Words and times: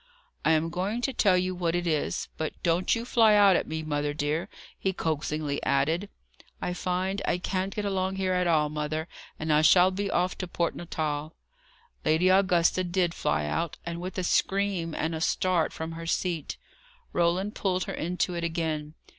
"I 0.43 0.53
am 0.53 0.71
going 0.71 1.01
to 1.01 1.13
tell 1.13 1.37
you 1.37 1.53
what 1.53 1.75
it 1.75 1.85
is. 1.85 2.27
But 2.35 2.53
don't 2.63 2.95
you 2.95 3.05
fly 3.05 3.35
out 3.35 3.55
at 3.55 3.67
me, 3.67 3.83
mother 3.83 4.15
dear," 4.15 4.49
he 4.75 4.93
coaxingly 4.93 5.61
added. 5.61 6.09
"I 6.59 6.73
find 6.73 7.21
I 7.27 7.37
can't 7.37 7.75
get 7.75 7.85
along 7.85 8.15
here 8.15 8.33
at 8.33 8.47
all, 8.47 8.67
mother, 8.69 9.07
and 9.37 9.53
I 9.53 9.61
shall 9.61 9.91
be 9.91 10.09
off 10.09 10.35
to 10.39 10.47
Port 10.47 10.73
Natal." 10.75 11.35
Lady 12.03 12.29
Augusta 12.29 12.83
did 12.83 13.13
fly 13.13 13.45
out 13.45 13.77
with 13.85 14.17
a 14.17 14.23
scream, 14.23 14.95
and 14.95 15.13
a 15.13 15.21
start 15.21 15.71
from 15.71 15.91
her 15.91 16.07
seat. 16.07 16.57
Roland 17.13 17.53
pulled 17.53 17.83
her 17.83 17.93
into 17.93 18.33
it 18.33 18.43
again. 18.43 18.95